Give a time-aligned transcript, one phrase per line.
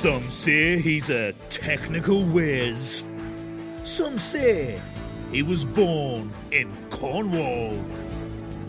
[0.00, 3.04] Some say he's a technical whiz.
[3.82, 4.80] Some say
[5.30, 7.74] he was born in Cornwall.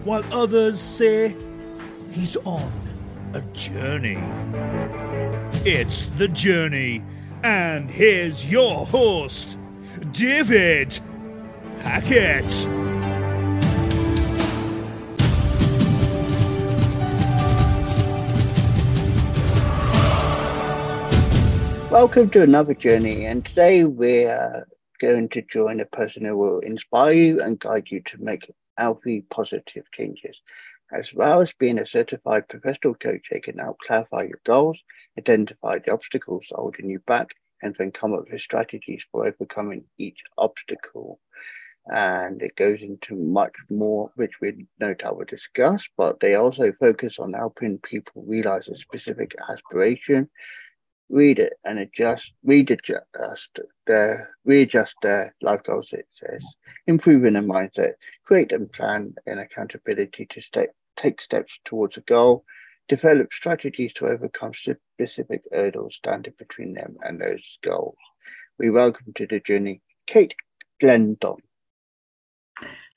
[0.04, 1.34] While others say
[2.12, 2.70] he's on
[3.34, 4.22] a journey.
[5.64, 7.02] It's The Journey,
[7.44, 9.58] and here's your host,
[10.12, 11.00] David
[11.80, 12.68] Hackett.
[21.92, 24.66] Welcome to another journey, and today we're
[25.02, 29.26] going to join a person who will inspire you and guide you to make healthy,
[29.30, 30.40] positive changes.
[30.94, 34.80] As well as being a certified professional coach, they can help clarify your goals,
[35.20, 40.24] identify the obstacles holding you back, and then come up with strategies for overcoming each
[40.38, 41.20] obstacle.
[41.88, 46.72] And it goes into much more, which we no doubt will discuss, but they also
[46.80, 50.30] focus on helping people realize a specific aspiration
[51.12, 56.46] read it and adjust, readjust their, readjust their life goals, it says,
[56.88, 57.94] improving their mindset,
[58.26, 62.46] create and plan and accountability to step, take steps towards a goal,
[62.88, 67.98] develop strategies to overcome specific hurdles standing between them and those goals.
[68.58, 70.36] We welcome to the journey Kate
[70.80, 71.38] Glendon.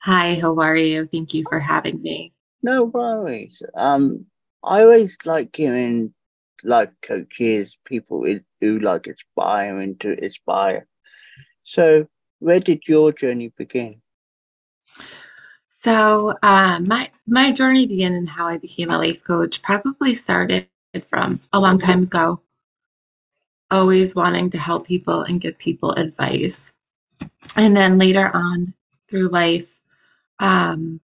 [0.03, 1.05] Hi, how are you?
[1.05, 2.31] Thank you for having me.
[2.61, 3.61] No worries.
[3.73, 4.25] Um,
[4.63, 6.13] I always like hearing
[6.65, 8.25] life coaches, people
[8.61, 10.87] who like aspire and to inspire.
[11.63, 12.07] So,
[12.39, 14.01] where did your journey begin?
[15.83, 20.67] So, uh, my my journey began and how I became a life coach probably started
[21.05, 22.41] from a long time ago.
[23.71, 26.73] Always wanting to help people and give people advice,
[27.55, 28.73] and then later on
[29.07, 29.79] through life,
[30.39, 30.99] um,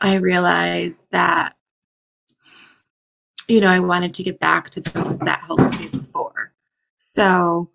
[0.00, 1.56] I realized that
[3.50, 6.52] you know, I wanted to get back to those that helped me before.
[6.96, 7.68] So,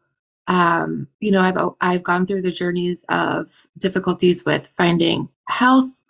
[0.48, 6.06] um, you know, I've I've gone through the journeys of difficulties with finding health,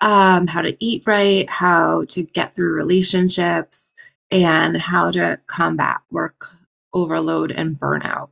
[0.00, 3.94] um, how to eat right, how to get through relationships,
[4.30, 6.46] and how to combat work
[6.94, 8.30] overload and burnout.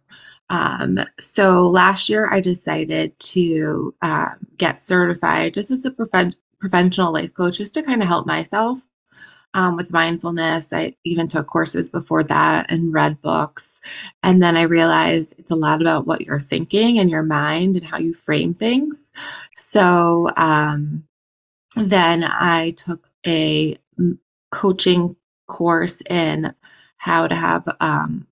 [0.49, 5.95] Um, so last year, I decided to uh, get certified just as a
[6.59, 8.87] preventional life coach, just to kind of help myself
[9.55, 10.73] um, with mindfulness.
[10.73, 13.81] I even took courses before that and read books.
[14.23, 17.85] And then I realized it's a lot about what you're thinking and your mind and
[17.85, 19.11] how you frame things.
[19.57, 21.05] So um,
[21.77, 23.77] then I took a
[24.51, 25.17] coaching
[25.49, 26.55] course in
[26.99, 28.27] how to have, um,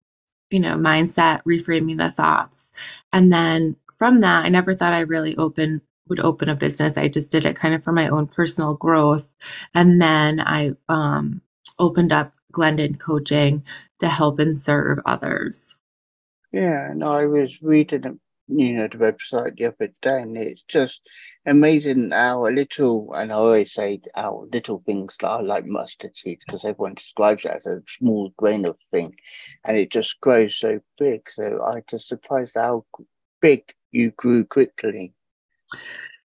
[0.50, 2.72] you know, mindset, reframing the thoughts.
[3.12, 6.98] And then from that, I never thought I really opened would open a business.
[6.98, 9.34] I just did it kind of for my own personal growth.
[9.74, 11.40] And then I um,
[11.78, 13.64] opened up Glendon Coaching
[14.00, 15.78] to help and serve others.
[16.52, 21.00] Yeah, and I was reading, you know, the website the other day, and it's just
[21.46, 26.64] amazing how little, and I always say how little things are like mustard seeds because
[26.64, 29.14] everyone describes it as a small grain of thing,
[29.64, 31.30] and it just grows so big.
[31.30, 32.84] So I just surprised how
[33.40, 35.14] big you grew quickly.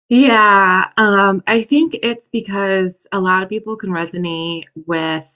[0.09, 5.31] Yeah, um, I think it's because a lot of people can resonate with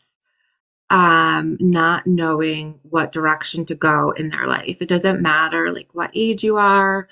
[0.89, 4.81] um, not knowing what direction to go in their life.
[4.81, 7.07] It doesn't matter like what age you are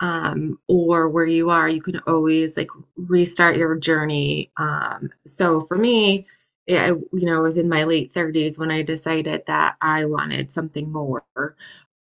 [0.00, 4.50] um, or where you are, you can always like restart your journey.
[4.58, 6.26] Um, so for me,
[6.68, 10.92] I, you know, was in my late 30s when I decided that I wanted something
[10.92, 11.24] more.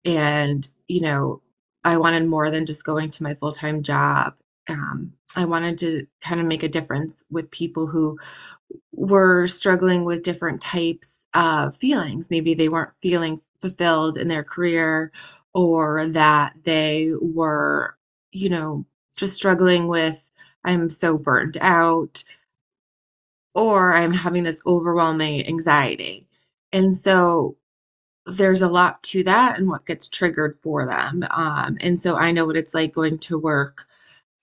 [0.04, 1.42] And, you know,
[1.84, 4.34] I wanted more than just going to my full time job.
[4.68, 8.18] Um, I wanted to kind of make a difference with people who
[8.92, 12.30] were struggling with different types of feelings.
[12.30, 15.12] Maybe they weren't feeling fulfilled in their career,
[15.54, 17.96] or that they were,
[18.32, 18.86] you know,
[19.16, 20.30] just struggling with,
[20.64, 22.24] I'm so burned out,
[23.54, 26.26] or I'm having this overwhelming anxiety.
[26.72, 27.56] And so
[28.26, 31.24] there's a lot to that and what gets triggered for them.
[31.30, 33.86] Um, and so I know what it's like going to work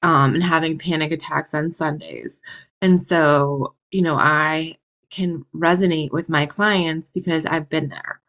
[0.04, 2.42] um, and having panic attacks on Sundays.
[2.82, 4.76] And so, you know, I
[5.10, 8.22] can resonate with my clients because I've been there.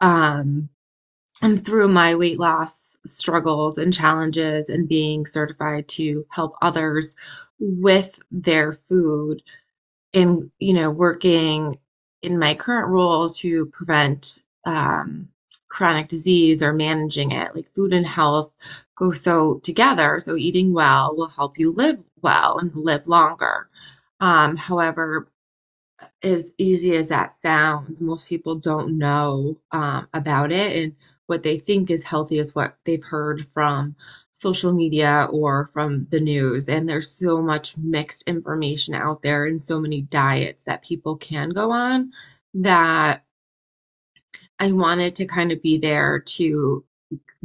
[0.00, 0.70] Um,
[1.42, 7.14] and through my weight loss struggles and challenges and being certified to help others
[7.58, 9.42] with their food
[10.14, 11.78] and, you know, working
[12.22, 15.28] in my current role to prevent um,
[15.68, 17.54] chronic disease or managing it.
[17.54, 18.54] Like food and health
[18.96, 20.20] go so together.
[20.20, 23.68] So eating well will help you live well and live longer.
[24.20, 25.28] Um, however,
[26.22, 30.76] as easy as that sounds, most people don't know um, about it.
[30.82, 30.94] And
[31.26, 33.96] what they think is healthy is what they've heard from
[34.32, 36.68] social media or from the news.
[36.68, 41.50] And there's so much mixed information out there and so many diets that people can
[41.50, 42.12] go on
[42.54, 43.24] that
[44.58, 46.84] I wanted to kind of be there to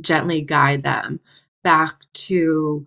[0.01, 1.19] gently guide them
[1.63, 2.85] back to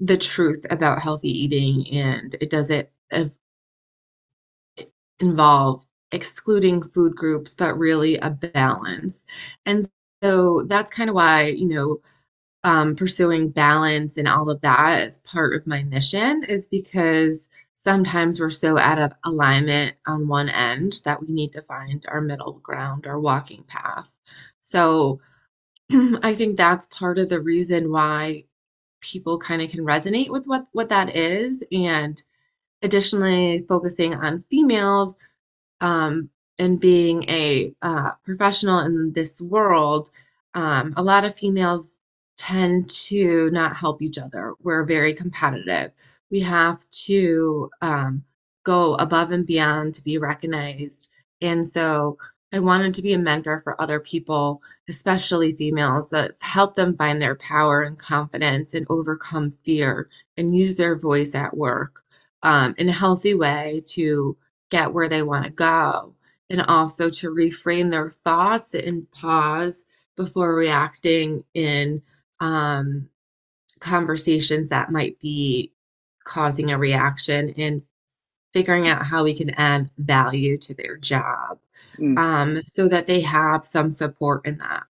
[0.00, 2.88] the truth about healthy eating and it doesn't
[5.20, 9.24] involve excluding food groups but really a balance.
[9.66, 9.88] And
[10.22, 12.00] so that's kind of why you know
[12.64, 17.48] um, pursuing balance and all of that as part of my mission is because
[17.82, 22.20] sometimes we're so out of alignment on one end that we need to find our
[22.20, 24.18] middle ground, our walking path.
[24.60, 25.20] So
[25.90, 28.44] I think that's part of the reason why
[29.00, 32.22] people kind of can resonate with what what that is and
[32.82, 35.16] additionally focusing on females
[35.80, 36.28] um,
[36.58, 40.10] and being a uh, professional in this world
[40.54, 42.00] um, a lot of females
[42.36, 44.54] tend to not help each other.
[44.62, 45.92] We're very competitive.
[46.30, 48.24] We have to um,
[48.64, 51.10] go above and beyond to be recognized.
[51.40, 52.18] And so
[52.52, 57.22] I wanted to be a mentor for other people, especially females, that help them find
[57.22, 62.02] their power and confidence and overcome fear and use their voice at work
[62.42, 64.36] um, in a healthy way to
[64.70, 66.14] get where they want to go.
[66.48, 69.84] And also to reframe their thoughts and pause
[70.16, 72.02] before reacting in
[72.40, 73.08] um,
[73.78, 75.72] conversations that might be
[76.24, 77.82] causing a reaction and
[78.52, 81.58] figuring out how we can add value to their job
[81.98, 82.18] mm.
[82.18, 84.82] um, so that they have some support in that.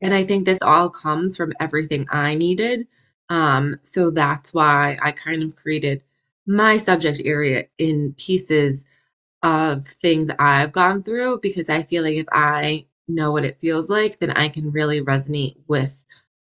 [0.00, 2.86] And I think this all comes from everything I needed.
[3.28, 6.02] Um, so that's why I kind of created
[6.46, 8.84] my subject area in pieces
[9.42, 13.90] of things I've gone through because I feel like if I know what it feels
[13.90, 16.04] like, then I can really resonate with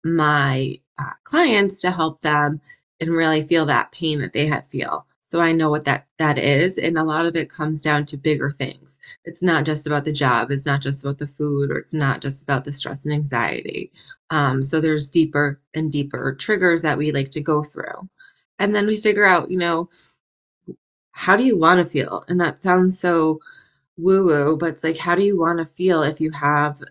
[0.04, 2.60] my uh, clients to help them
[3.00, 5.06] and really feel that pain that they have feel.
[5.22, 8.16] So I know what that that is, and a lot of it comes down to
[8.16, 8.98] bigger things.
[9.24, 10.50] It's not just about the job.
[10.50, 13.92] It's not just about the food, or it's not just about the stress and anxiety.
[14.30, 18.08] Um, so there's deeper and deeper triggers that we like to go through,
[18.58, 19.90] and then we figure out, you know,
[21.12, 22.24] how do you want to feel?
[22.28, 23.40] And that sounds so
[23.98, 26.82] woo woo, but it's like, how do you want to feel if you have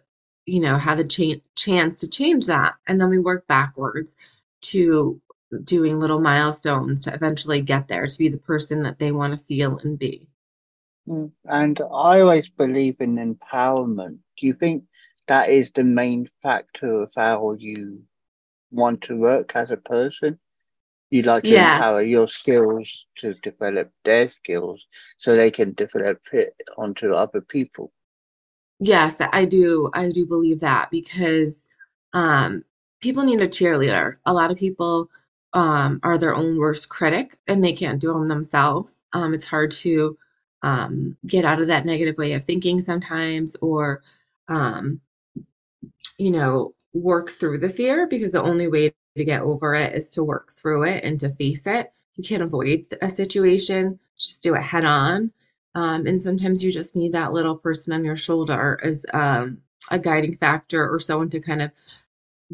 [0.47, 2.75] you know, had the ch- chance to change that.
[2.87, 4.17] And then we work backwards
[4.63, 5.21] to
[5.63, 9.45] doing little milestones to eventually get there to be the person that they want to
[9.45, 10.27] feel and be.
[11.07, 14.17] Mm, and I always believe in empowerment.
[14.37, 14.83] Do you think
[15.27, 18.03] that is the main factor of how you
[18.71, 20.39] want to work as a person?
[21.09, 21.75] You like to yeah.
[21.75, 24.85] empower your skills to develop their skills
[25.17, 27.93] so they can develop it onto other people.
[28.79, 29.89] Yes, I do.
[29.93, 31.69] I do believe that because
[32.13, 32.63] um,
[32.99, 34.17] people need a cheerleader.
[34.25, 35.09] A lot of people
[35.57, 39.01] um, are their own worst critic and they can't do them themselves.
[39.13, 40.15] Um, it's hard to
[40.61, 44.03] um, get out of that negative way of thinking sometimes or,
[44.49, 45.01] um,
[46.19, 50.11] you know, work through the fear because the only way to get over it is
[50.11, 51.91] to work through it and to face it.
[52.17, 55.31] You can't avoid a situation, just do it head on.
[55.73, 59.57] Um, and sometimes you just need that little person on your shoulder as um,
[59.89, 61.71] a guiding factor or someone to kind of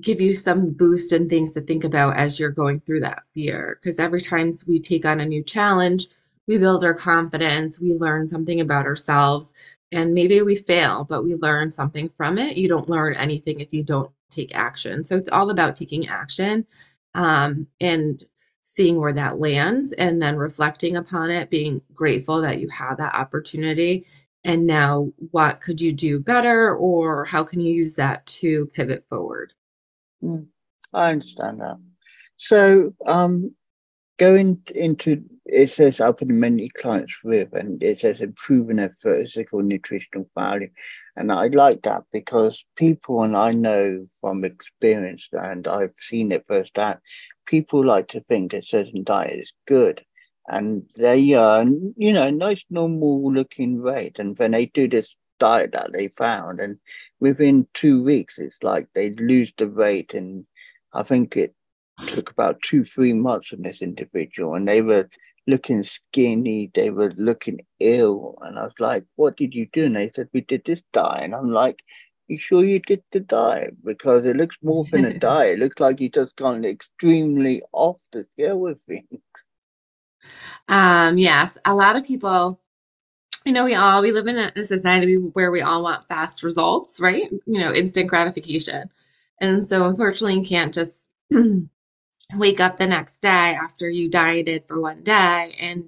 [0.01, 3.77] give you some boost and things to think about as you're going through that fear.
[3.81, 6.07] Because every time we take on a new challenge,
[6.47, 9.53] we build our confidence, we learn something about ourselves,
[9.91, 12.57] and maybe we fail, but we learn something from it.
[12.57, 15.03] You don't learn anything if you don't take action.
[15.03, 16.65] So it's all about taking action.
[17.15, 18.23] Um, and
[18.63, 23.13] seeing where that lands and then reflecting upon it, being grateful that you had that
[23.13, 24.05] opportunity.
[24.43, 29.05] And now, what could you do better, or how can you use that to pivot
[29.09, 29.53] forward?
[30.23, 30.47] Mm,
[30.93, 31.77] I understand that.
[32.37, 33.55] So, um,
[34.17, 39.61] going into it says I've been many clients with, and it says improving their physical
[39.61, 40.69] nutritional value,
[41.17, 46.45] and I like that because people, and I know from experience, and I've seen it
[46.47, 46.99] firsthand,
[47.45, 50.01] people like to think a certain diet is good,
[50.47, 51.65] and they are,
[51.97, 56.61] you know, nice normal looking weight, and when they do this diet that they found,
[56.61, 56.79] and
[57.19, 60.45] within two weeks, it's like they lose the weight, and
[60.93, 61.53] I think it
[62.07, 65.09] took about two, three months on this individual, and they were
[65.47, 68.37] looking skinny, they were looking ill.
[68.41, 69.85] And I was like, What did you do?
[69.85, 71.25] And they said, We did this diet.
[71.25, 71.83] And I'm like,
[72.27, 73.75] You sure you did the diet?
[73.83, 75.59] Because it looks more than a diet.
[75.59, 79.21] It looks like you just gone extremely off the scale with things.
[80.67, 82.59] Um, yes, a lot of people
[83.45, 86.99] you know, we all we live in a, society where we all want fast results,
[86.99, 87.29] right?
[87.45, 88.89] You know, instant gratification.
[89.41, 91.11] And so unfortunately you can't just
[92.35, 95.85] wake up the next day after you dieted for one day and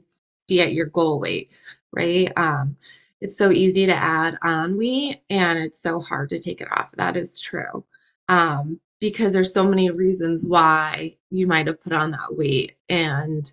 [0.48, 1.52] be at your goal weight,
[1.92, 2.32] right?
[2.36, 2.76] Um,
[3.22, 6.92] it's so easy to add on weight and it's so hard to take it off.
[6.98, 7.86] That is true.
[8.28, 13.52] Um, because there's so many reasons why you might have put on that weight and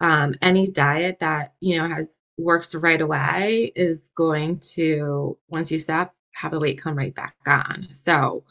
[0.00, 5.78] um, any diet that you know has works right away is going to once you
[5.78, 7.88] stop have the weight come right back on.
[7.92, 8.44] So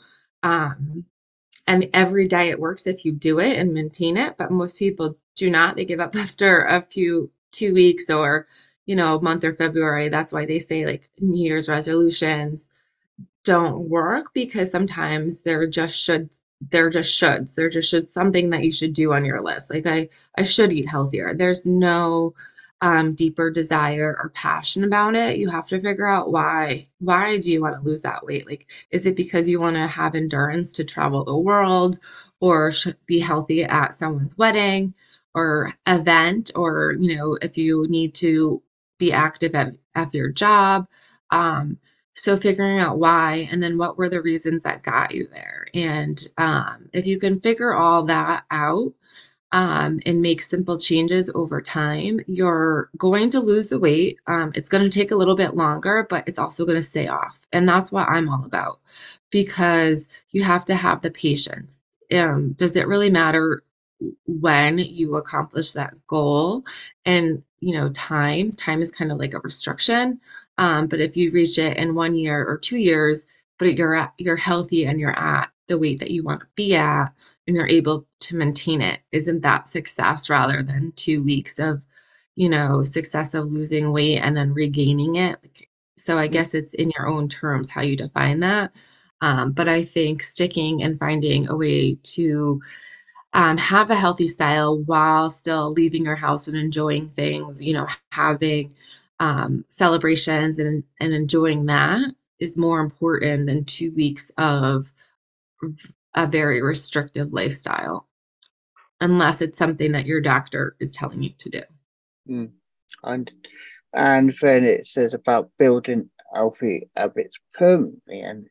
[0.43, 1.05] um
[1.67, 5.49] and every diet works if you do it and maintain it but most people do
[5.49, 5.75] not.
[5.75, 8.47] They give up after a few two weeks or
[8.85, 10.09] you know a month or february.
[10.09, 12.71] That's why they say like new year's resolutions
[13.43, 16.31] don't work because sometimes they're just should
[16.71, 17.55] they're just shoulds.
[17.55, 19.71] They're just should something that you should do on your list.
[19.73, 21.33] Like i i should eat healthier.
[21.35, 22.33] There's no
[22.81, 26.85] um, deeper desire or passion about it, you have to figure out why.
[26.99, 28.47] Why do you want to lose that weight?
[28.47, 31.99] Like, is it because you want to have endurance to travel the world
[32.39, 32.71] or
[33.05, 34.93] be healthy at someone's wedding
[35.33, 36.51] or event?
[36.55, 38.61] Or, you know, if you need to
[38.97, 40.87] be active at, at your job.
[41.31, 41.77] Um,
[42.13, 45.65] so figuring out why and then what were the reasons that got you there.
[45.73, 48.93] And um, if you can figure all that out,
[49.55, 54.19] um, and make simple changes over time, you're going to lose the weight.
[54.27, 57.07] Um, it's going to take a little bit longer, but it's also going to stay
[57.07, 57.47] off.
[57.53, 58.81] And that's what I'm all about
[59.31, 61.79] because you have to have the patience.
[62.11, 63.63] Um, does it really matter
[64.25, 66.63] when you accomplish that goal?
[67.05, 70.19] And, you know, time, time is kind of like a restriction.
[70.57, 73.25] Um, but if you reach it in one year or two years,
[73.57, 76.75] but you're at, you're healthy and you're at the weight that you want to be
[76.75, 77.07] at
[77.47, 81.83] and you're able to maintain it isn't that success rather than two weeks of
[82.35, 85.37] you know success of losing weight and then regaining it?
[85.97, 88.75] So i guess it's in your own terms how you define that.
[89.21, 92.61] Um, but i think sticking and finding a way to
[93.33, 97.87] um, have a healthy style while still leaving your house and enjoying things you know
[98.11, 98.71] having
[99.19, 102.01] um, celebrations and, and enjoying that
[102.39, 104.91] is more important than two weeks of
[106.13, 108.07] a very restrictive lifestyle
[109.01, 111.61] unless it's something that your doctor is telling you to do.
[112.29, 112.51] Mm.
[113.03, 113.31] And
[113.93, 118.47] and then it says about building healthy habits permanently, and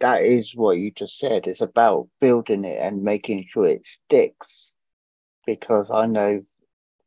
[0.00, 1.46] that is what you just said.
[1.46, 4.74] It's about building it and making sure it sticks.
[5.46, 6.44] Because I know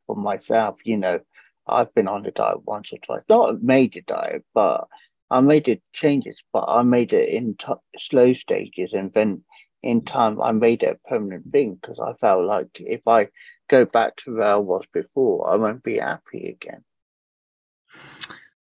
[0.07, 1.19] for myself, you know,
[1.67, 4.87] I've been on a diet once or twice, not a major diet, but
[5.29, 9.43] I made it changes, but I made it in t- slow stages, and then
[9.81, 13.29] in time I made it a permanent thing because I felt like if I
[13.69, 16.83] go back to where I was before, I won't be happy again.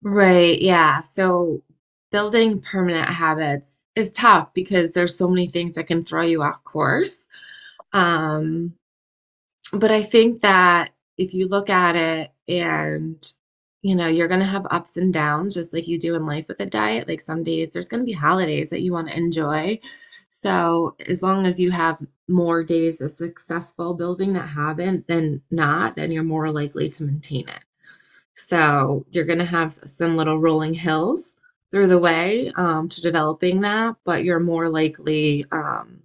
[0.01, 0.61] Right.
[0.61, 1.01] Yeah.
[1.01, 1.63] So
[2.11, 6.63] building permanent habits is tough because there's so many things that can throw you off
[6.63, 7.27] course.
[7.93, 8.73] Um,
[9.73, 13.33] but I think that if you look at it and
[13.81, 16.47] you know, you're going to have ups and downs just like you do in life
[16.49, 17.07] with a diet.
[17.07, 19.79] Like some days there's going to be holidays that you want to enjoy.
[20.41, 25.97] So as long as you have more days of successful building that habit than not,
[25.97, 27.59] then you're more likely to maintain it.
[28.35, 31.35] So you're going to have some little rolling hills
[31.71, 36.03] through the way um, to developing that, but you're more likely um,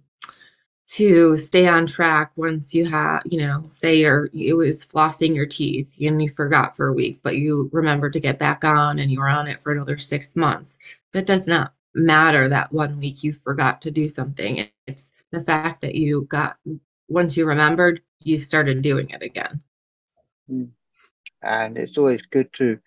[0.87, 5.45] to stay on track once you have, you know, say you're it was flossing your
[5.45, 9.09] teeth and you forgot for a week, but you remember to get back on and
[9.09, 10.77] you were on it for another six months.
[11.13, 14.67] That does not matter that one week you forgot to do something.
[14.85, 16.57] It's the fact that you got
[17.07, 19.61] once you remembered, you started doing it again.
[20.49, 20.65] Hmm.
[21.41, 22.79] And it's always good to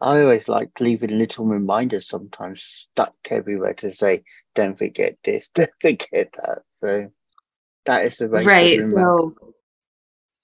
[0.00, 4.24] I always like leaving little reminders sometimes stuck everywhere to say,
[4.54, 6.62] don't forget this, don't forget that.
[6.78, 7.10] So
[7.86, 8.80] that is the right.
[8.82, 9.34] So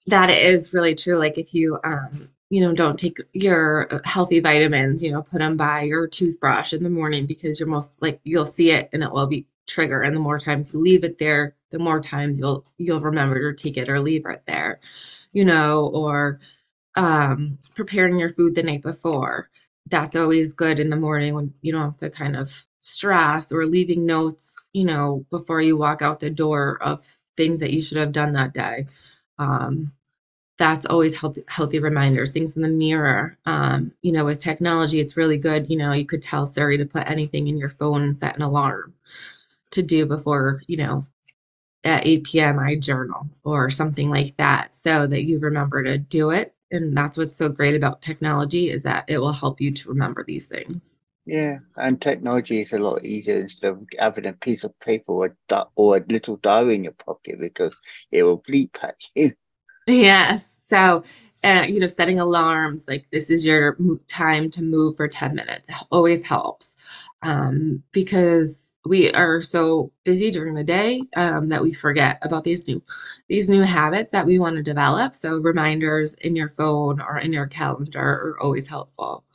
[0.07, 1.15] that is really true.
[1.15, 5.39] Like if you um you know don't take your uh, healthy vitamins, you know, put
[5.39, 9.03] them by your toothbrush in the morning because you're most like you'll see it and
[9.03, 10.01] it will be trigger.
[10.01, 13.63] And the more times you leave it there, the more times you'll you'll remember to
[13.63, 14.79] take it or leave it there,
[15.31, 16.39] you know, or
[16.95, 19.49] um preparing your food the night before.
[19.89, 23.65] That's always good in the morning when you don't have to kind of stress or
[23.65, 27.03] leaving notes, you know, before you walk out the door of
[27.37, 28.87] things that you should have done that day.
[29.39, 29.91] Um,
[30.57, 33.37] that's always healthy, healthy reminders, things in the mirror.
[33.45, 35.69] Um, you know, with technology, it's really good.
[35.69, 38.43] You know, you could tell Siri to put anything in your phone and set an
[38.43, 38.93] alarm
[39.71, 41.07] to do before, you know,
[41.85, 42.59] at 8 p.m.
[42.59, 47.17] I journal or something like that so that you remember to do it And that's
[47.17, 50.99] what's so great about technology is that it will help you to remember these things.
[51.25, 55.37] Yeah, and technology is a lot easier instead of having a piece of paper or
[55.51, 57.75] a, or a little diary in your pocket because
[58.11, 59.31] it will bleep at you.
[59.87, 60.63] Yes.
[60.65, 61.03] So,
[61.43, 65.69] uh, you know, setting alarms like this is your time to move for 10 minutes
[65.91, 66.75] always helps
[67.21, 72.67] um, because we are so busy during the day um, that we forget about these
[72.67, 72.81] new
[73.27, 75.13] these new habits that we want to develop.
[75.15, 79.25] So reminders in your phone or in your calendar are always helpful.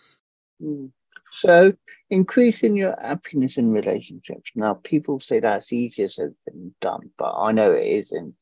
[0.63, 0.91] Mm.
[1.33, 1.75] So
[2.11, 4.51] increasing your happiness in relationships.
[4.55, 8.35] Now people say that's easier said than done, but I know it isn't.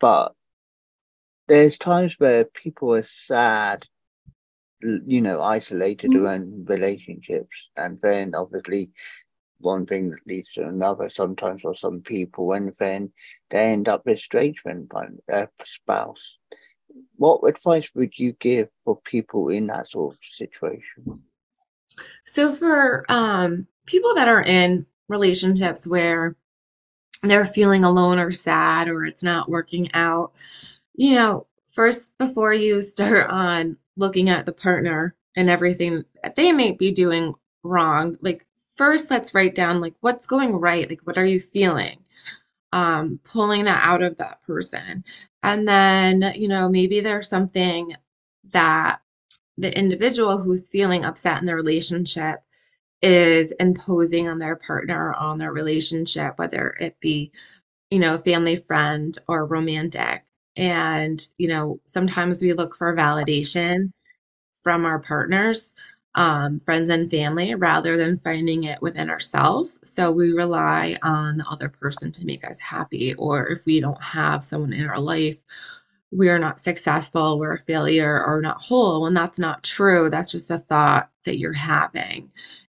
[0.00, 0.34] But
[1.48, 3.86] there's times where people are sad
[4.82, 6.24] you know, isolated mm-hmm.
[6.24, 7.70] around relationships.
[7.76, 8.90] And then obviously
[9.58, 13.12] one thing leads to another sometimes for some people, and then
[13.50, 16.38] they end up estrangement by their spouse.
[17.16, 21.22] What advice would you give for people in that sort of situation?
[22.24, 26.36] So, for um, people that are in relationships where
[27.22, 30.32] they're feeling alone or sad or it's not working out,
[31.02, 36.52] you know, first, before you start on looking at the partner and everything that they
[36.52, 41.18] may be doing wrong like first let's write down like what's going right like what
[41.18, 41.98] are you feeling?
[42.72, 45.04] Um pulling that out of that person.
[45.42, 47.94] And then you know maybe there's something
[48.52, 49.00] that
[49.58, 52.42] the individual who's feeling upset in the relationship
[53.02, 57.32] is imposing on their partner on their relationship whether it be
[57.90, 60.24] you know family friend or romantic
[60.56, 63.92] and, you know, sometimes we look for validation
[64.62, 65.74] from our partners,
[66.14, 69.80] um, friends, and family rather than finding it within ourselves.
[69.82, 73.14] So we rely on the other person to make us happy.
[73.14, 75.42] Or if we don't have someone in our life,
[76.10, 79.02] we're not successful, we're a failure, or not whole.
[79.02, 82.30] When that's not true, that's just a thought that you're having.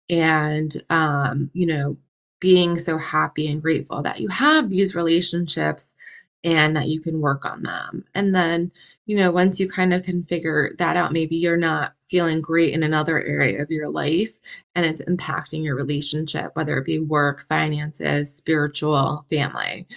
[0.09, 1.97] And, um, you know,
[2.39, 5.95] being so happy and grateful that you have these relationships
[6.43, 8.03] and that you can work on them.
[8.15, 8.71] And then,
[9.05, 12.73] you know, once you kind of can figure that out, maybe you're not feeling great
[12.73, 14.39] in another area of your life
[14.75, 19.87] and it's impacting your relationship, whether it be work, finances, spiritual, family.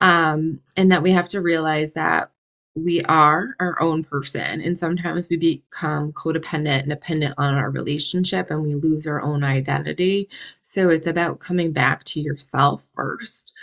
[0.00, 2.30] Um, and that we have to realize that
[2.76, 8.50] we are our own person and sometimes we become codependent and dependent on our relationship
[8.50, 10.28] and we lose our own identity
[10.60, 13.54] so it's about coming back to yourself first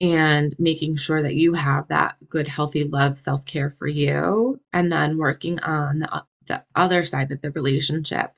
[0.00, 4.92] and making sure that you have that good, healthy love, self care for you, and
[4.92, 8.32] then working on the, the other side of the relationship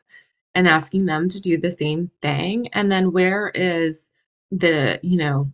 [0.54, 2.68] and asking them to do the same thing.
[2.68, 4.08] And then where is
[4.50, 5.46] the, you know,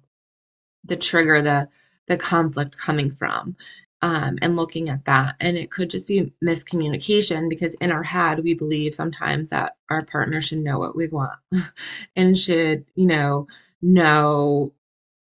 [0.85, 1.69] the trigger, the
[2.07, 3.57] the conflict coming from?
[4.03, 5.37] Um, and looking at that.
[5.39, 10.05] And it could just be miscommunication because in our head, we believe sometimes that our
[10.05, 11.39] partner should know what we want
[12.17, 13.47] and should, you know,
[13.81, 14.73] know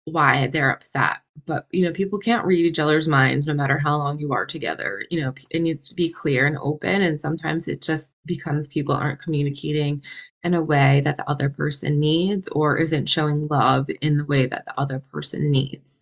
[0.05, 1.17] why they're upset.
[1.45, 4.45] But, you know, people can't read each other's minds no matter how long you are
[4.45, 5.03] together.
[5.09, 7.01] You know, it needs to be clear and open.
[7.01, 10.01] And sometimes it just becomes people aren't communicating
[10.43, 14.45] in a way that the other person needs or isn't showing love in the way
[14.45, 15.99] that the other person needs.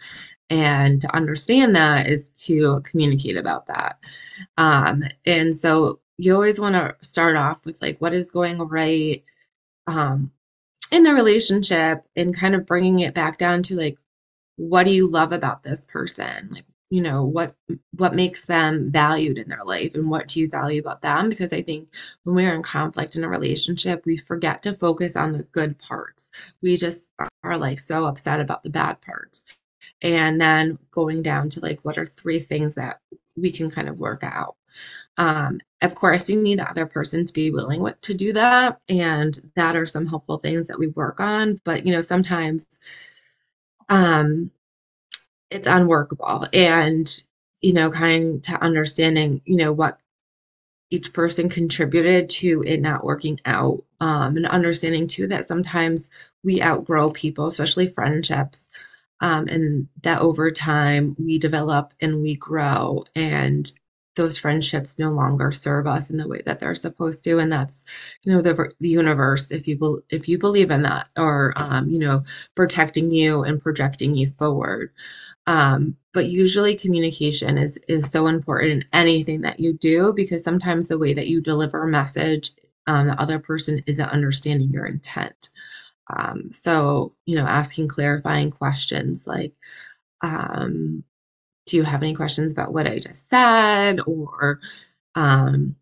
[0.49, 3.99] And to understand that is to communicate about that.
[4.57, 9.23] Um, and so you always want to start off with like, what is going right?
[9.87, 10.31] Um,
[10.91, 13.97] in the relationship and kind of bringing it back down to like
[14.58, 16.49] what do you love about this person?
[16.51, 17.56] Like you know what
[17.95, 21.30] what makes them valued in their life and what do you value about them?
[21.30, 21.89] Because i think
[22.23, 26.32] when we're in conflict in a relationship we forget to focus on the good parts.
[26.62, 27.10] We just
[27.43, 29.43] are like so upset about the bad parts.
[30.01, 32.99] And then going down to like what are three things that
[33.38, 34.56] we can kind of work out
[35.17, 38.80] um, of course, you need the other person to be willing to do that.
[38.88, 41.60] And that are some helpful things that we work on.
[41.63, 42.80] But, you know, sometimes
[43.89, 44.52] um,
[45.50, 46.47] it's unworkable.
[46.54, 47.12] And,
[47.62, 50.00] you know, kind to understanding, you know, what
[50.91, 53.84] each person contributed to it not working out.
[54.00, 56.12] Um, and understanding too that sometimes
[56.43, 58.69] we outgrow people, especially friendships.
[59.19, 63.71] Um, and that over time we develop and we grow and
[64.21, 67.84] those friendships no longer serve us in the way that they're supposed to and that's
[68.23, 71.99] you know the, the universe if you if you believe in that or um, you
[71.99, 72.23] know
[72.55, 74.91] protecting you and projecting you forward.
[75.47, 80.88] Um, but usually communication is is so important in anything that you do because sometimes
[80.88, 82.51] the way that you deliver a message
[82.88, 85.49] um, the other person isn't understanding your intent.
[86.15, 89.53] Um, so you know asking clarifying questions like
[90.21, 91.03] um,
[91.65, 94.00] do you have any questions about what I just said?
[94.06, 94.60] Or,
[95.15, 95.76] um,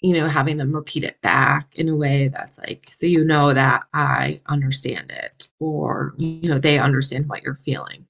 [0.00, 3.54] you know, having them repeat it back in a way that's like, so you know
[3.54, 8.06] that I understand it, or, you know, they understand what you're feeling.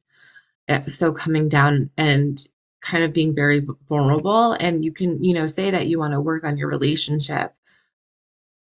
[0.68, 2.44] Eh, so coming down and
[2.82, 6.20] kind of being very vulnerable, and you can, you know, say that you want to
[6.20, 7.54] work on your relationship.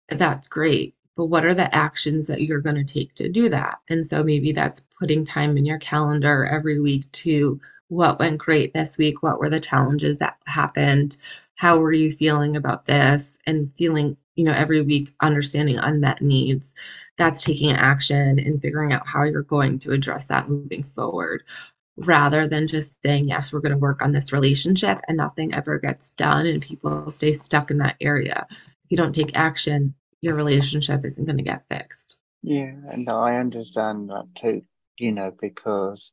[0.08, 0.94] That's great.
[1.16, 3.80] But what are the actions that you're going to take to do that?
[3.88, 8.74] And so maybe that's putting time in your calendar every week to what went great
[8.74, 9.22] this week?
[9.22, 11.16] What were the challenges that happened?
[11.58, 16.72] how were you feeling about this and feeling you know every week understanding unmet needs
[17.18, 21.42] that's taking action and figuring out how you're going to address that moving forward
[21.96, 25.78] rather than just saying yes we're going to work on this relationship and nothing ever
[25.78, 30.34] gets done and people stay stuck in that area if you don't take action your
[30.34, 34.62] relationship isn't going to get fixed yeah and i understand that too
[34.96, 36.12] you know because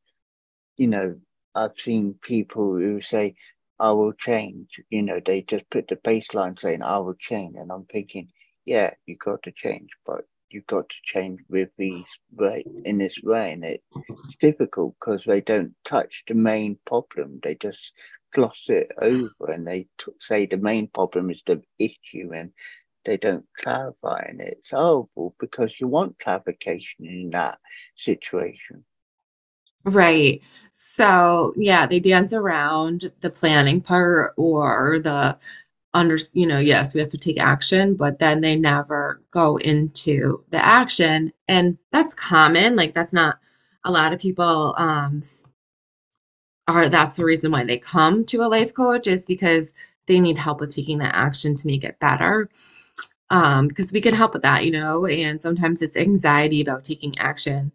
[0.77, 1.15] you know
[1.55, 3.35] i've seen people who say
[3.79, 4.79] I will change.
[4.89, 8.29] You know, they just put the baseline saying I will change, and I'm thinking,
[8.65, 13.17] yeah, you got to change, but you've got to change with these way in this
[13.21, 13.83] way, and it,
[14.25, 17.39] it's difficult because they don't touch the main problem.
[17.43, 17.91] They just
[18.33, 22.51] gloss it over, and they t- say the main problem is the issue, and
[23.03, 27.59] they don't clarify, and it's oh, horrible because you want clarification in that
[27.97, 28.85] situation.
[29.85, 30.41] Right.
[30.73, 35.37] So, yeah, they dance around the planning part or the
[35.93, 40.43] under, you know, yes, we have to take action, but then they never go into
[40.51, 41.33] the action.
[41.47, 42.75] And that's common.
[42.75, 43.39] Like that's not
[43.85, 45.21] a lot of people um
[46.67, 49.73] are that's the reason why they come to a life coach is because
[50.07, 52.49] they need help with taking the action to make it better.
[53.31, 57.17] Um, because we can help with that, you know, and sometimes it's anxiety about taking
[57.19, 57.71] action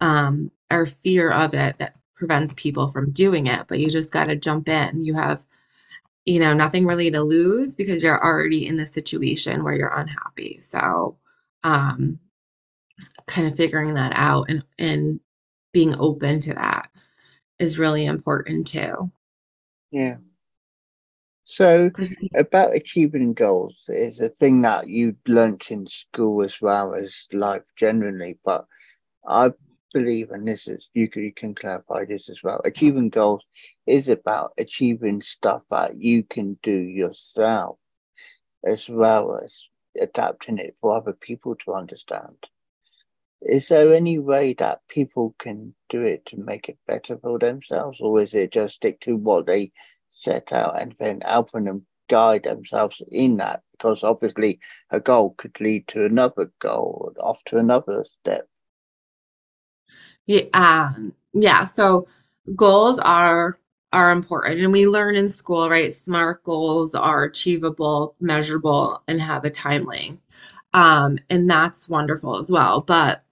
[0.00, 3.66] um, or fear of it that prevents people from doing it.
[3.68, 5.04] But you just got to jump in.
[5.04, 5.44] You have,
[6.24, 10.58] you know, nothing really to lose because you're already in the situation where you're unhappy.
[10.60, 11.16] So,
[11.62, 12.18] um,
[13.26, 15.20] kind of figuring that out and and
[15.72, 16.88] being open to that
[17.58, 19.10] is really important too.
[19.90, 20.16] Yeah.
[21.44, 21.90] So
[22.34, 27.62] about achieving goals is a thing that you learnt in school as well as life
[27.76, 28.66] generally, but
[29.28, 29.52] I
[29.96, 32.60] believe, and this is you can, you can clarify this as well.
[32.66, 33.42] Achieving goals
[33.86, 37.78] is about achieving stuff that you can do yourself,
[38.62, 39.64] as well as
[39.98, 42.36] adapting it for other people to understand.
[43.40, 47.98] Is there any way that people can do it to make it better for themselves,
[47.98, 49.72] or is it just stick to what they
[50.10, 53.62] set out and then helping them guide themselves in that?
[53.72, 58.46] Because obviously, a goal could lead to another goal, off to another step.
[60.26, 61.64] Yeah, um, yeah.
[61.64, 62.06] So
[62.56, 63.58] goals are
[63.92, 65.94] are important, and we learn in school, right?
[65.94, 70.22] SMART goals are achievable, measurable, and have a time length,
[70.74, 72.80] um, and that's wonderful as well.
[72.80, 73.24] But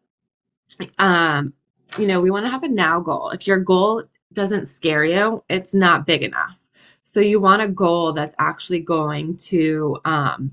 [0.98, 1.52] um,
[1.98, 3.30] you know, we want to have a now goal.
[3.30, 6.61] If your goal doesn't scare you, it's not big enough.
[7.02, 10.50] So you want a goal that's actually going to um,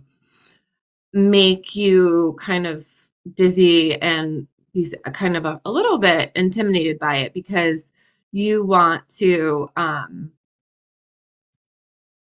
[1.13, 2.88] make you kind of
[3.34, 7.92] dizzy and he's kind of a, a little bit intimidated by it because
[8.32, 10.32] you want to um,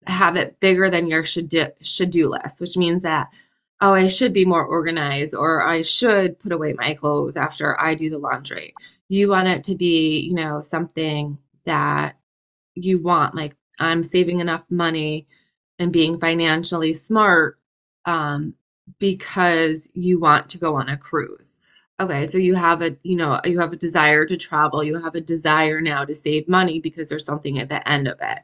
[0.06, 3.28] have it bigger than your should do, should do list, which means that
[3.80, 7.94] oh, I should be more organized or I should put away my clothes after I
[7.94, 8.74] do the laundry.
[9.08, 12.16] You want it to be, you know, something that
[12.74, 15.26] you want, like I'm saving enough money
[15.78, 17.60] and being financially smart
[18.04, 18.54] um,
[18.98, 21.60] because you want to go on a cruise
[22.00, 25.16] Okay, so you have a, you know, you have a desire to travel, you have
[25.16, 28.40] a desire now to save money because there's something at the end of it.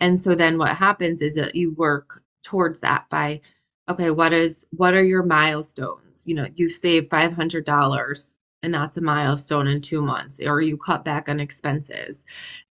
[0.00, 3.40] And so then what happens is that you work towards that by
[3.88, 6.24] okay, what is what are your milestones?
[6.26, 11.04] You know, you save $500 and that's a milestone in 2 months or you cut
[11.04, 12.24] back on expenses.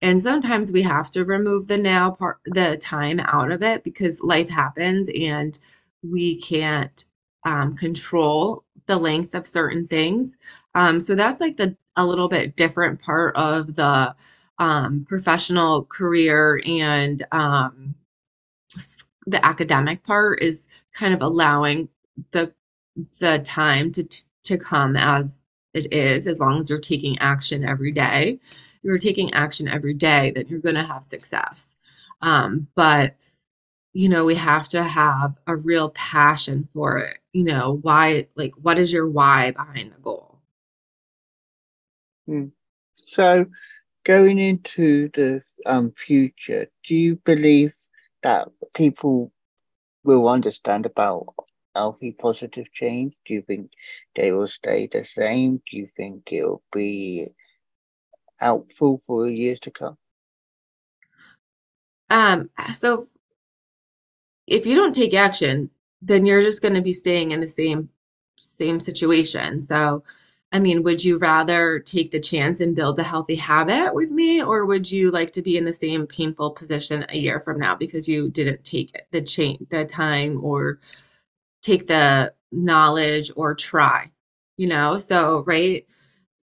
[0.02, 4.20] And sometimes we have to remove the now part the time out of it because
[4.20, 5.56] life happens and
[6.02, 7.04] we can't
[7.44, 10.36] um, control the length of certain things.
[10.74, 14.14] Um, so that's like the a little bit different part of the
[14.58, 17.94] um, professional career and um,
[19.26, 21.88] the academic part is kind of allowing
[22.32, 22.52] the
[23.20, 24.04] the time to
[24.44, 28.38] to come as it is as long as you're taking action every day
[28.82, 31.74] you're taking action every day then you're going to have success
[32.22, 33.16] um, but
[33.94, 37.18] you know, we have to have a real passion for it.
[37.32, 40.40] You know, why, like, what is your why behind the goal?
[42.26, 42.46] Hmm.
[42.94, 43.46] So,
[44.02, 47.74] going into the um, future, do you believe
[48.24, 49.32] that people
[50.02, 51.26] will understand about
[51.76, 53.14] healthy positive change?
[53.26, 53.70] Do you think
[54.16, 55.62] they will stay the same?
[55.70, 57.28] Do you think it'll be
[58.38, 59.96] helpful for years to come?
[62.10, 63.06] Um, so
[64.46, 65.70] if you don't take action,
[66.02, 67.88] then you're just going to be staying in the same
[68.40, 69.58] same situation.
[69.58, 70.04] So,
[70.52, 74.42] I mean, would you rather take the chance and build a healthy habit with me,
[74.42, 77.74] or would you like to be in the same painful position a year from now
[77.74, 80.78] because you didn't take the chain the time or
[81.62, 84.10] take the knowledge or try?
[84.56, 85.86] You know, so right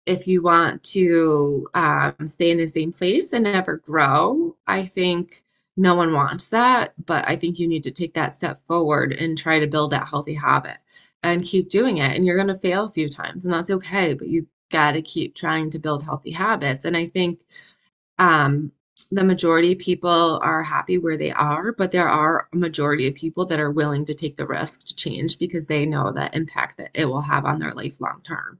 [0.05, 5.43] if you want to um, stay in the same place and never grow, I think
[5.77, 6.93] no one wants that.
[7.05, 10.07] But I think you need to take that step forward and try to build that
[10.07, 10.77] healthy habit
[11.23, 12.15] and keep doing it.
[12.15, 14.13] And you're going to fail a few times, and that's okay.
[14.13, 16.83] But you got to keep trying to build healthy habits.
[16.85, 17.41] And I think
[18.19, 18.71] um,
[19.11, 23.15] the majority of people are happy where they are, but there are a majority of
[23.15, 26.77] people that are willing to take the risk to change because they know the impact
[26.77, 28.59] that it will have on their life long term.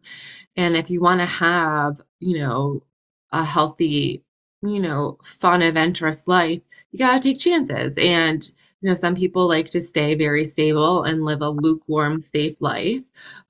[0.56, 2.84] And if you want to have, you know,
[3.32, 4.24] a healthy,
[4.62, 7.98] you know, fun, adventurous life, you got to take chances.
[7.98, 8.44] And,
[8.82, 13.04] you know, some people like to stay very stable and live a lukewarm, safe life,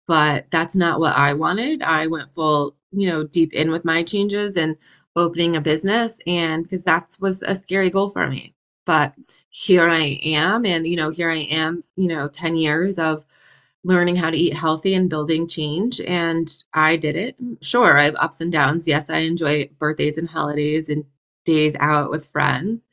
[0.07, 1.81] but that's not what I wanted.
[1.81, 4.75] I went full, you know, deep in with my changes and
[5.15, 8.53] opening a business and because that was a scary goal for me
[8.85, 9.13] but
[9.49, 13.23] here i am and you know here i am you know 10 years of
[13.87, 17.35] learning how to eat healthy and building change and i did it.
[17.61, 18.87] Sure i have ups and downs.
[18.87, 21.05] Yes i enjoy birthdays and holidays and
[21.45, 22.87] days out with friends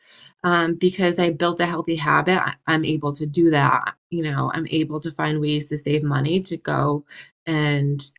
[0.44, 2.40] um, because i built a healthy habit.
[2.66, 6.40] I'm able to do that you know i'm able to find ways to save money
[6.40, 7.04] to go
[7.46, 8.10] and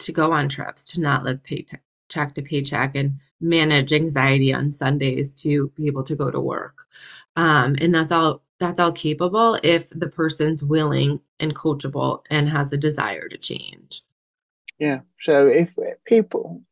[0.00, 4.70] to go on trips to not live paycheck check to paycheck and manage anxiety on
[4.72, 6.86] Sundays to be able to go to work.
[7.36, 12.72] Um, and that's all that's all capable if the person's willing and coachable and has
[12.72, 14.02] a desire to change.
[14.78, 15.00] Yeah.
[15.20, 16.62] So if people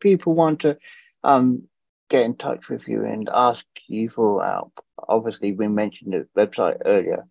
[0.00, 0.78] people want to
[1.24, 1.64] um,
[2.10, 6.78] get in touch with you and ask you for help, obviously we mentioned the website
[6.84, 7.24] earlier.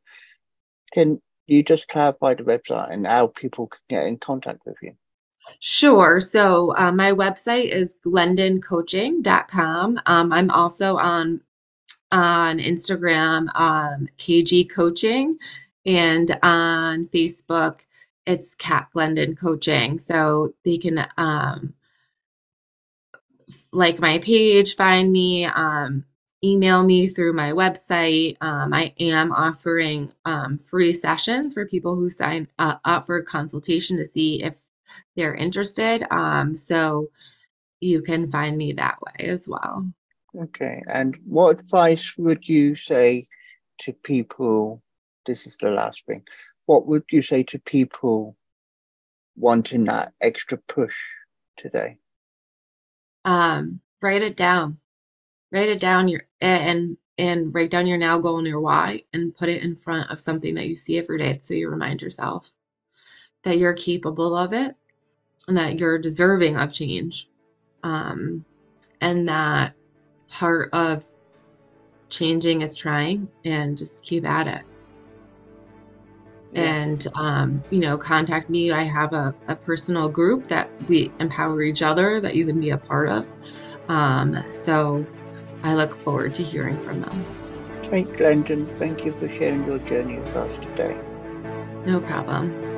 [0.93, 4.93] Can you just clarify the website and how people can get in contact with you?
[5.59, 6.19] Sure.
[6.19, 10.01] So uh, my website is glendoncoaching.com.
[10.05, 11.41] Um, I'm also on
[12.12, 15.38] on Instagram, um, KG Coaching,
[15.86, 17.86] and on Facebook,
[18.26, 20.00] it's Cat Glendon Coaching.
[20.00, 21.74] So they can um,
[23.71, 26.06] like my page, find me, um,
[26.43, 28.38] email me through my website.
[28.41, 33.26] Um, I am offering um, free sessions for people who sign uh, up for a
[33.26, 34.58] consultation to see if
[35.15, 36.04] they're interested.
[36.12, 37.10] Um, so
[37.80, 39.86] you can find me that way as well.
[40.39, 40.81] Okay.
[40.87, 43.27] And what advice would you say
[43.79, 44.81] to people?
[45.25, 46.23] This is the last thing.
[46.65, 48.37] What would you say to people
[49.35, 50.95] wanting that extra push
[51.57, 51.97] today?
[53.25, 54.77] Um, write it down.
[55.51, 59.35] Write it down your and and write down your now goal and your why and
[59.35, 62.51] put it in front of something that you see every day so you remind yourself
[63.43, 64.75] that you're capable of it
[65.47, 67.27] and that you're deserving of change.
[67.83, 68.45] Um,
[69.01, 69.73] and that
[70.31, 71.05] part of
[72.09, 74.61] changing is trying and just keep at it.
[76.53, 76.61] Yeah.
[76.61, 78.71] And, um, you know, contact me.
[78.71, 82.71] I have a, a personal group that we empower each other that you can be
[82.71, 83.31] a part of.
[83.87, 85.05] Um, so
[85.63, 87.25] I look forward to hearing from them.
[87.83, 90.97] Kate Glendon, thank you for sharing your journey with us today.
[91.85, 92.70] No problem.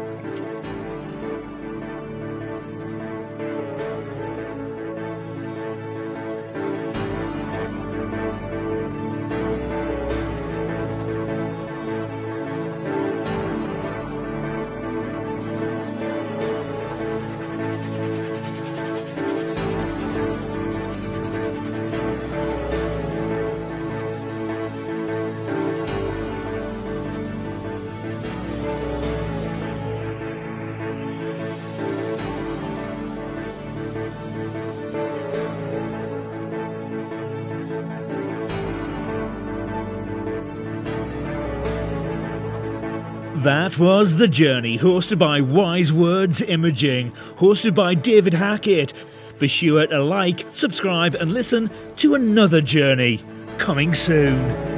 [43.44, 48.94] That was The Journey, hosted by Wise Words Imaging, hosted by David Hackett.
[49.38, 53.22] Be sure to like, subscribe, and listen to another journey
[53.58, 54.73] coming soon.